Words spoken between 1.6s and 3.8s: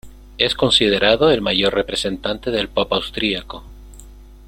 representante del pop austriaco.